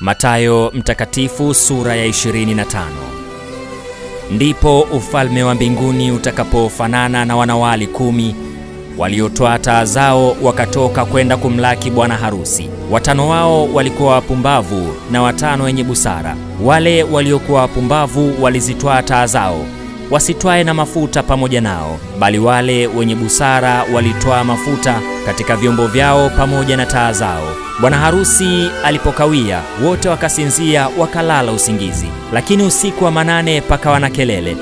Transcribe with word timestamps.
Mathayo 0.00 0.70
Mtakatifu 0.74 1.54
sura 1.54 1.96
ya 1.96 2.06
25. 2.06 2.64
Ndipo 4.30 4.80
ufalme 4.80 5.42
wa 5.42 5.54
mbinguni 5.54 6.12
utakapofanana 6.12 7.24
na 7.24 7.36
wanawali 7.36 7.86
kumi 7.86 8.34
waliotoa 8.98 9.58
taa 9.58 9.84
zao 9.84 10.36
wakatoka 10.42 11.04
kwenda 11.04 11.36
kumlaki 11.36 11.90
bwana 11.90 12.16
harusi. 12.16 12.70
Watano 12.90 13.28
wao 13.28 13.68
walikuwa 13.74 14.12
wapumbavu 14.12 14.94
na 15.10 15.22
watano 15.22 15.64
wenye 15.64 15.84
busara. 15.84 16.36
Wale 16.64 17.02
waliokuwa 17.02 17.60
wapumbavu 17.60 18.42
walizitwaa 18.42 19.02
taa 19.02 19.26
zao, 19.26 19.66
wasitwae 20.10 20.64
na 20.64 20.74
mafuta 20.74 21.22
pamoja 21.22 21.60
nao, 21.60 21.98
bali 22.18 22.38
wale 22.38 22.86
wenye 22.86 23.14
busara 23.14 23.84
walitwaa 23.94 24.44
mafuta 24.44 25.00
katika 25.26 25.56
vyombo 25.56 25.86
vyao 25.86 26.30
pamoja 26.30 26.76
na 26.76 26.86
taa 26.86 27.12
zao. 27.12 27.48
Bwana 27.80 27.96
harusi 27.98 28.70
alipokawia, 28.84 29.62
wote 29.84 30.08
wakasinzia, 30.08 30.88
wakalala 30.98 31.52
usingizi. 31.52 32.06
Lakini 32.32 32.62
usiku 32.62 33.04
wa 33.04 33.10
manane 33.10 33.60
pakawa 33.60 34.00
na 34.00 34.10
kelele, 34.10 34.56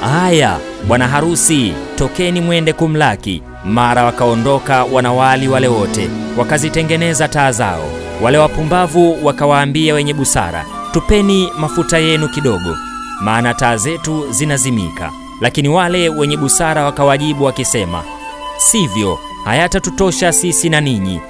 haya, 0.00 0.58
bwana 0.88 1.08
harusi, 1.08 1.72
tokeni 1.96 2.40
mwende 2.40 2.72
kumlaki. 2.72 3.42
Mara 3.64 4.04
wakaondoka 4.04 4.84
wanawali 4.84 5.48
wale 5.48 5.68
wote, 5.68 6.10
wakazitengeneza 6.38 7.28
taa 7.28 7.52
zao. 7.52 7.84
Wale 8.22 8.38
wapumbavu 8.38 9.26
wakawaambia 9.26 9.94
wenye 9.94 10.14
busara, 10.14 10.64
tupeni 10.92 11.48
mafuta 11.58 11.98
yenu 11.98 12.28
kidogo, 12.28 12.76
maana 13.20 13.54
taa 13.54 13.76
zetu 13.76 14.26
zinazimika. 14.32 15.10
Lakini 15.40 15.68
wale 15.68 16.08
wenye 16.08 16.36
busara 16.36 16.84
wakawajibu 16.84 17.44
wakisema, 17.44 18.02
sivyo, 18.56 19.18
hayatatutosha 19.44 20.32
sisi 20.32 20.68
na 20.68 20.80
ninyi. 20.80 21.20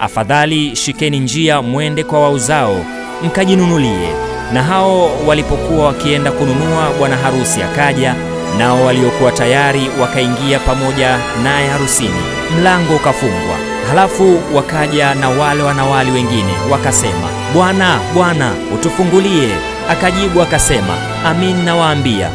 Afadhali 0.00 0.76
shikeni 0.76 1.18
njia 1.20 1.62
mwende 1.62 2.04
kwa 2.04 2.20
wauzao 2.20 2.84
mkajinunulie. 3.24 4.08
Na 4.52 4.62
hao 4.62 5.10
walipokuwa 5.26 5.86
wakienda 5.86 6.32
kununua, 6.32 6.90
bwana 6.98 7.16
harusi 7.16 7.62
akaja, 7.62 8.14
nao 8.58 8.84
waliokuwa 8.84 9.32
tayari 9.32 9.90
wakaingia 10.00 10.58
pamoja 10.58 11.18
naye 11.42 11.68
harusini, 11.68 12.22
mlango 12.60 12.96
ukafungwa. 12.96 13.56
Halafu 13.88 14.38
wakaja 14.54 15.14
na 15.14 15.28
wale 15.30 15.62
wanawali 15.62 16.10
wengine 16.10 16.52
wakasema, 16.70 17.28
Bwana, 17.54 18.00
Bwana, 18.14 18.52
utufungulie. 18.74 19.48
Akajibu 19.90 20.42
akasema, 20.42 20.94
amin 21.24 21.64
nawaambia 21.64 22.30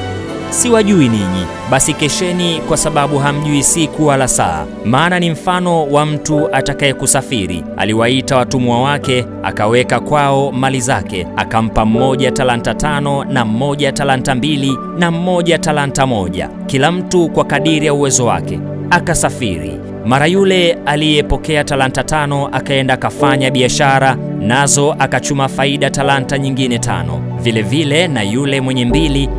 siwajui 0.50 1.10
ninyi. 1.10 1.46
Basi 1.72 1.94
kesheni, 1.94 2.62
kwa 2.68 2.78
sababu 2.78 3.18
hamjui 3.20 3.64
siku 3.64 4.08
wala 4.08 4.28
saa. 4.28 4.66
Maana 4.86 5.20
ni 5.20 5.32
mfano 5.32 5.86
wa 5.88 6.06
mtu 6.06 6.56
atakayekusafiri. 6.56 7.64
Aliwaita 7.78 8.38
watumwa 8.38 8.82
wake, 8.82 9.26
akaweka 9.44 10.00
kwao 10.00 10.52
mali 10.52 10.82
zake, 10.82 11.28
akampa 11.38 11.86
mmoja 11.86 12.32
talanta 12.32 12.74
tano, 12.74 13.24
na 13.24 13.46
mmoja 13.46 13.92
talanta 13.92 14.36
mbili, 14.36 14.78
na 14.98 15.12
mmoja 15.12 15.58
talanta 15.58 16.08
moja, 16.08 16.50
kila 16.68 16.92
mtu 16.92 17.30
kwa 17.30 17.46
kadiri 17.46 17.86
ya 17.86 17.94
uwezo 17.94 18.26
wake, 18.26 18.60
akasafiri. 18.90 19.78
Mara 20.06 20.26
yule 20.28 20.78
aliyepokea 20.86 21.64
talanta 21.64 22.04
tano 22.04 22.48
akaenda 22.48 22.94
akafanya 22.94 23.52
biashara 23.52 24.18
nazo, 24.42 24.96
akachuma 25.00 25.48
faida 25.48 25.90
talanta 25.90 26.38
nyingine 26.38 26.80
tano. 26.80 27.22
Vilevile 27.42 27.84
vile 27.84 28.08
na 28.08 28.24
yule 28.24 28.62
mwenye 28.62 28.86
mbili 28.86 29.30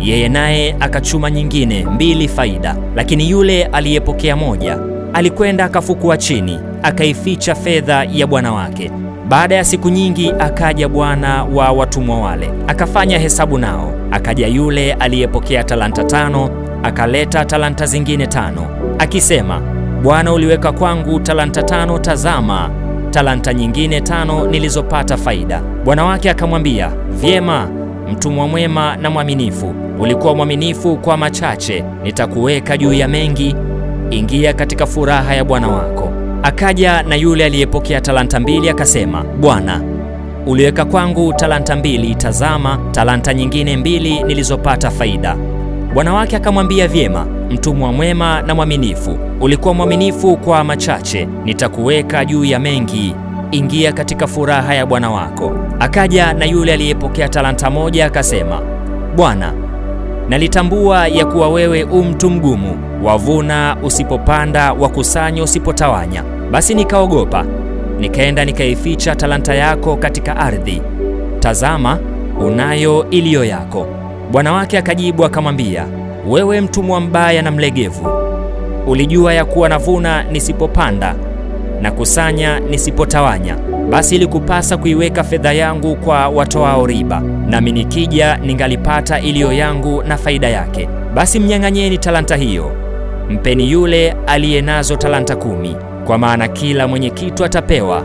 yeye 0.00 0.28
naye 0.28 0.76
akachuma 0.80 1.30
nyingine 1.30 1.84
mbili 1.94 2.28
faida. 2.28 2.76
Lakini 2.96 3.30
yule 3.30 3.64
aliyepokea 3.64 4.36
moja 4.36 4.78
alikwenda 5.14 5.64
akafukua 5.64 6.16
chini, 6.16 6.58
akaificha 6.82 7.54
fedha 7.54 8.04
ya 8.12 8.26
bwana 8.26 8.52
wake. 8.52 8.90
Baada 9.28 9.54
ya 9.54 9.64
siku 9.64 9.88
nyingi 9.88 10.32
akaja 10.38 10.88
bwana 10.88 11.44
wa 11.44 11.70
watumwa 11.72 12.20
wale, 12.20 12.50
akafanya 12.66 13.18
hesabu 13.18 13.58
nao. 13.58 13.92
Akaja 14.10 14.46
yule 14.46 14.92
aliyepokea 14.92 15.64
talanta 15.64 16.04
tano, 16.04 16.50
akaleta 16.82 17.44
talanta 17.44 17.86
zingine 17.86 18.26
tano, 18.26 18.66
akisema, 18.98 19.60
Bwana, 20.02 20.32
uliweka 20.32 20.72
kwangu 20.72 21.20
talanta 21.20 21.62
tano, 21.62 21.98
tazama 21.98 22.70
talanta 23.12 23.54
nyingine 23.54 24.00
tano 24.00 24.46
nilizopata 24.46 25.16
faida. 25.16 25.60
Bwana 25.84 26.04
wake 26.04 26.30
akamwambia, 26.30 26.90
vyema 27.10 27.68
mtumwa 28.12 28.48
mwema 28.48 28.96
na 28.96 29.10
mwaminifu, 29.10 29.74
ulikuwa 29.98 30.34
mwaminifu 30.34 30.96
kwa 30.96 31.16
machache, 31.16 31.84
nitakuweka 32.02 32.76
juu 32.76 32.92
ya 32.92 33.08
mengi, 33.08 33.56
ingia 34.10 34.52
katika 34.52 34.86
furaha 34.86 35.34
ya 35.34 35.44
bwana 35.44 35.68
wako. 35.68 36.10
Akaja 36.42 37.02
na 37.02 37.14
yule 37.16 37.44
aliyepokea 37.44 38.00
talanta 38.00 38.40
mbili 38.40 38.70
akasema, 38.70 39.24
Bwana, 39.40 39.80
uliweka 40.46 40.84
kwangu 40.84 41.32
talanta 41.32 41.76
mbili, 41.76 42.14
tazama 42.14 42.78
talanta 42.92 43.34
nyingine 43.34 43.76
mbili 43.76 44.22
nilizopata 44.22 44.90
faida. 44.90 45.36
Bwana 45.94 46.14
wake 46.14 46.36
akamwambia, 46.36 46.88
vyema 46.88 47.26
mtumwa 47.52 47.92
mwema 47.92 48.42
na 48.42 48.54
mwaminifu, 48.54 49.18
ulikuwa 49.40 49.74
mwaminifu 49.74 50.36
kwa 50.36 50.64
machache, 50.64 51.28
nitakuweka 51.44 52.24
juu 52.24 52.44
ya 52.44 52.58
mengi 52.58 53.14
ingia 53.50 53.92
katika 53.92 54.26
furaha 54.26 54.74
ya 54.74 54.86
bwana 54.86 55.10
wako. 55.10 55.52
Akaja 55.80 56.32
na 56.32 56.44
yule 56.44 56.72
aliyepokea 56.72 57.28
talanta 57.28 57.70
moja 57.70 58.06
akasema, 58.06 58.60
Bwana, 59.16 59.52
nalitambua 60.28 61.08
ya 61.08 61.26
kuwa 61.26 61.48
wewe 61.48 61.84
u 61.84 62.04
mtu 62.04 62.30
mgumu, 62.30 62.78
wavuna 63.02 63.76
usipopanda, 63.82 64.72
wakusanya 64.72 65.42
usipotawanya. 65.42 66.22
Basi 66.50 66.74
nikaogopa, 66.74 67.44
nikaenda 68.00 68.44
nikaificha 68.44 69.14
talanta 69.16 69.54
yako 69.54 69.96
katika 69.96 70.36
ardhi. 70.36 70.82
Tazama, 71.40 71.98
unayo 72.40 73.06
iliyo 73.10 73.44
yako. 73.44 73.86
Bwana 74.32 74.52
wake 74.52 74.78
akajibu 74.78 75.24
akamwambia, 75.24 75.86
wewe 76.28 76.60
mtumwa 76.60 77.00
mbaya 77.00 77.42
na 77.42 77.50
mlegevu, 77.50 78.08
ulijua 78.86 79.34
ya 79.34 79.44
kuwa 79.44 79.68
navuna 79.68 80.22
nisipopanda 80.22 81.14
na 81.82 81.90
kusanya 81.92 82.60
nisipotawanya. 82.60 83.56
Basi 83.90 84.14
ilikupasa 84.14 84.76
kuiweka 84.76 85.24
fedha 85.24 85.52
yangu 85.52 85.96
kwa 85.96 86.28
watoao 86.28 86.86
riba, 86.86 87.22
nami 87.48 87.72
nikija 87.72 88.36
ningalipata 88.36 89.20
iliyo 89.20 89.52
yangu 89.52 90.02
na 90.02 90.16
faida 90.16 90.48
yake. 90.48 90.88
Basi 91.14 91.38
mnyang'anyeni 91.40 91.98
talanta 91.98 92.36
hiyo, 92.36 92.72
mpeni 93.30 93.70
yule 93.72 94.14
aliye 94.26 94.60
nazo 94.62 94.96
talanta 94.96 95.36
kumi, 95.36 95.76
kwa 96.06 96.18
maana 96.18 96.48
kila 96.48 96.88
mwenye 96.88 97.10
kitu 97.10 97.44
atapewa 97.44 98.02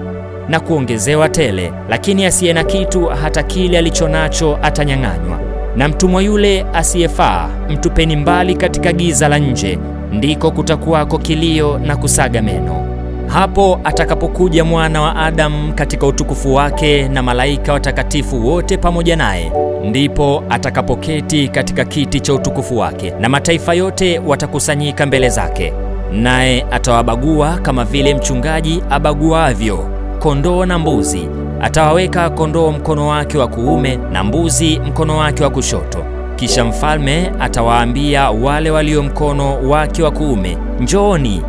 na 0.50 0.60
kuongezewa 0.60 1.30
tele, 1.30 1.72
lakini 1.90 2.26
asiye 2.26 2.54
na 2.54 2.64
kitu, 2.64 3.06
hata 3.06 3.44
kile 3.44 3.78
alicho 3.78 4.08
nacho 4.08 4.60
atanyang'anywa. 4.64 5.47
Na 5.76 5.88
mtumwa 5.88 6.22
yule 6.22 6.66
asiyefaa 6.74 7.50
mtupeni 7.70 8.16
mbali 8.16 8.56
katika 8.56 8.92
giza 8.94 9.28
la 9.28 9.38
nje, 9.40 9.80
ndiko 10.12 10.52
kutakuwako 10.52 11.18
kilio 11.18 11.78
na 11.80 11.96
kusaga 11.98 12.42
meno. 12.42 12.88
Hapo 13.28 13.80
atakapokuja 13.84 14.64
mwana 14.64 15.02
wa 15.02 15.16
Adamu 15.16 15.74
katika 15.74 16.08
utukufu 16.08 16.54
wake 16.56 17.08
na 17.08 17.24
malaika 17.24 17.74
watakatifu 17.74 18.48
wote 18.48 18.78
pamoja 18.78 19.16
naye, 19.16 19.52
ndipo 19.86 20.44
atakapoketi 20.50 21.48
katika 21.48 21.86
kiti 21.86 22.20
cha 22.20 22.34
utukufu 22.34 22.78
wake, 22.78 23.14
na 23.20 23.30
mataifa 23.30 23.74
yote 23.74 24.20
watakusanyika 24.20 25.06
mbele 25.06 25.30
zake, 25.30 25.74
naye 26.14 26.66
atawabagua 26.72 27.58
kama 27.62 27.86
vile 27.86 28.14
mchungaji 28.16 28.84
abaguavyo 28.90 29.90
kondoo 30.20 30.66
na 30.66 30.80
mbuzi. 30.80 31.30
Atawaweka 31.62 32.30
kondoo 32.30 32.72
mkono 32.72 33.08
wake 33.08 33.38
wa 33.38 33.48
kuume 33.48 34.00
na 34.12 34.24
mbuzi 34.24 34.80
mkono 34.88 35.18
wake 35.18 35.44
wa 35.44 35.50
kushoto. 35.50 36.04
Kisha 36.36 36.66
mfalme 36.66 37.32
atawaambia 37.40 38.30
wale 38.30 38.72
walio 38.72 39.04
mkono 39.04 39.70
wake 39.70 40.04
wa 40.04 40.12
kuume, 40.12 40.58
njooni 40.80 41.42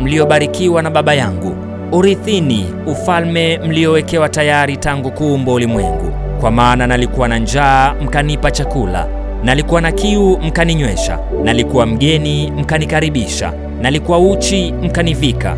mliobarikiwa 0.00 0.82
na 0.82 0.90
Baba 0.90 1.14
yangu, 1.14 1.56
urithini 1.92 2.66
ufalme 2.86 3.58
mliowekewa 3.58 4.28
tayari 4.28 4.76
tangu 4.76 5.10
kuumbwa 5.10 5.54
ulimwengu. 5.54 6.12
Kwa 6.40 6.50
maana 6.50 6.86
nalikuwa 6.86 7.28
na 7.28 7.38
njaa, 7.38 7.94
mkanipa 8.02 8.50
chakula, 8.50 9.06
nalikuwa 9.44 9.80
na 9.80 9.92
kiu, 9.92 10.38
mkaninywesha, 10.38 11.18
nalikuwa 11.44 11.86
mgeni, 11.86 12.50
mkanikaribisha, 12.50 13.52
nalikuwa 13.80 14.18
uchi, 14.18 14.74
mkanivika, 14.82 15.56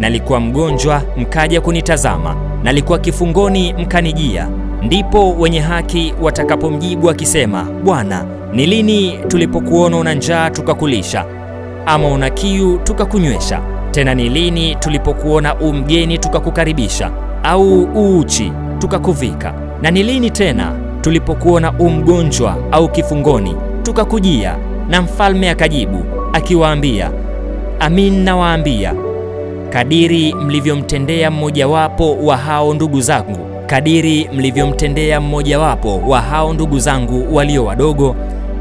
nalikuwa 0.00 0.40
mgonjwa, 0.40 1.02
mkaja 1.16 1.60
kunitazama, 1.60 2.36
nalikuwa 2.64 2.98
kifungoni, 2.98 3.72
mkanijia. 3.72 4.48
Ndipo 4.82 5.32
wenye 5.32 5.60
haki 5.60 6.14
watakapomjibu 6.22 7.10
akisema, 7.10 7.66
Bwana, 7.84 8.24
ni 8.52 8.66
lini 8.66 9.18
tulipokuona 9.28 9.96
una 9.96 10.14
njaa 10.14 10.50
tukakulisha 10.50 11.24
ama 11.86 12.08
una 12.08 12.30
kiu 12.30 12.78
tukakunywesha? 12.78 13.60
Tena 13.90 14.14
ni 14.14 14.28
lini 14.28 14.74
tulipokuona 14.74 15.54
u 15.54 15.72
mgeni 15.72 16.18
tukakukaribisha, 16.18 17.10
au 17.42 17.82
uuchi 17.96 18.52
tukakuvika? 18.78 19.54
Na 19.82 19.90
ni 19.90 20.02
lini 20.02 20.30
tena 20.30 20.72
tulipokuona 21.00 21.72
u 21.78 21.90
mgonjwa 21.90 22.56
au 22.72 22.88
kifungoni 22.88 23.56
tukakujia? 23.82 24.56
Na 24.88 25.02
mfalme 25.02 25.50
akajibu 25.50 26.04
akiwaambia, 26.32 27.10
amin 27.80 28.22
nawaambia, 28.24 28.94
kadiri 29.70 30.34
mlivyomtendea 30.34 31.30
mmojawapo 31.30 32.16
wa 32.16 32.36
hao 32.36 32.74
ndugu 32.74 33.00
zangu, 33.00 33.38
kadiri 33.66 34.28
mlivyomtendea 34.32 35.20
mmojawapo 35.20 35.98
wa 36.06 36.20
hao 36.20 36.52
ndugu 36.52 36.78
zangu 36.78 37.34
walio 37.36 37.64
wadogo, 37.64 38.16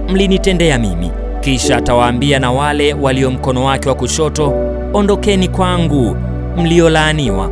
mlinitendea 0.09 0.77
mimi. 0.79 1.11
Kisha 1.41 1.77
atawaambia 1.77 2.39
na 2.39 2.51
wale 2.51 2.93
walio 2.93 3.31
mkono 3.31 3.63
wake 3.65 3.89
wa 3.89 3.95
kushoto, 3.95 4.53
ondokeni 4.93 5.47
kwangu, 5.47 6.17
mliolaaniwa, 6.57 7.49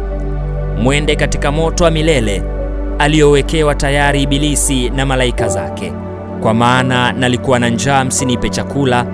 mwende 0.83 1.15
katika 1.15 1.51
moto 1.51 1.83
wa 1.83 1.91
milele 1.91 2.43
aliyowekewa 2.99 3.75
tayari 3.75 4.21
Ibilisi 4.23 4.89
na 4.89 5.05
malaika 5.05 5.47
zake. 5.47 5.93
Kwa 6.41 6.53
maana 6.53 7.11
nalikuwa 7.11 7.59
na 7.59 7.69
njaa, 7.69 8.03
msinipe 8.05 8.49
chakula; 8.49 9.05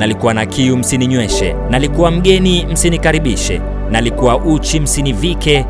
nalikuwa 0.00 0.34
na 0.34 0.46
kiu, 0.46 0.76
msininyweshe; 0.76 1.54
nalikuwa 1.70 2.10
mgeni, 2.10 2.66
msinikaribishe; 2.72 3.60
nalikuwa 3.90 4.36
uchi, 4.36 4.80
msinivike; 4.80 5.64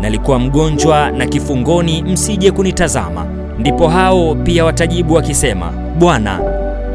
nalikuwa 0.00 0.38
mgonjwa 0.38 1.10
na 1.10 1.26
kifungoni, 1.26 2.02
msije 2.02 2.50
kunitazama. 2.50 3.26
Ndipo 3.58 3.88
hao 3.88 4.34
pia 4.34 4.64
watajibu 4.64 5.14
wakisema, 5.14 5.72
Bwana, 5.98 6.40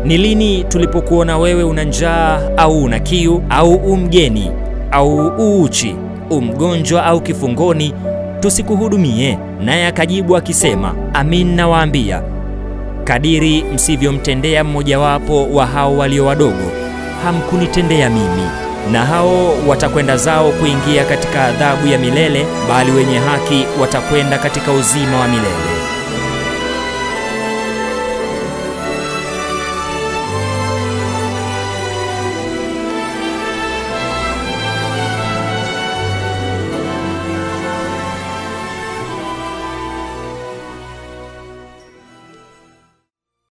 ni 0.05 0.17
lini 0.17 0.63
tulipokuona 0.63 1.37
wewe 1.37 1.63
una 1.63 1.83
njaa 1.83 2.39
au 2.57 2.83
una 2.83 2.99
kiu 2.99 3.41
au 3.49 3.73
umgeni 3.75 4.51
au 4.91 5.31
uuchi 5.39 5.95
umgonjwa 6.29 7.05
au 7.05 7.21
kifungoni, 7.21 7.93
tusikuhudumie? 8.39 9.37
Naye 9.65 9.87
akajibu 9.87 10.37
akisema, 10.37 10.95
Amin 11.13 11.55
nawaambia, 11.55 12.21
kadiri 13.03 13.63
msivyomtendea 13.73 14.63
mmojawapo 14.63 15.45
wa 15.53 15.65
hao 15.65 15.97
walio 15.97 16.25
wadogo, 16.25 16.78
hamkunitendea 17.23 18.09
mimi. 18.09 18.47
Na 18.91 19.05
hao 19.05 19.53
watakwenda 19.67 20.17
zao 20.17 20.51
kuingia 20.51 21.05
katika 21.05 21.43
adhabu 21.45 21.87
ya 21.87 21.97
milele, 21.99 22.45
bali 22.69 22.91
wenye 22.91 23.19
haki 23.19 23.65
watakwenda 23.81 24.37
katika 24.37 24.71
uzima 24.71 25.19
wa 25.19 25.27
milele. 25.27 25.78